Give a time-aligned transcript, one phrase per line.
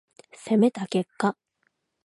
[0.31, 1.37] 攻めた結果